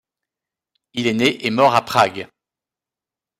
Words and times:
Il 0.93 1.05
est 1.05 1.13
né 1.13 1.45
et 1.45 1.51
mort 1.51 1.75
à 1.75 1.85
Prague. 1.85 2.27